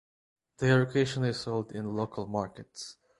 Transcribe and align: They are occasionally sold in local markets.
They 0.57 0.71
are 0.71 0.81
occasionally 0.81 1.31
sold 1.33 1.73
in 1.73 1.95
local 1.95 2.25
markets. 2.25 2.97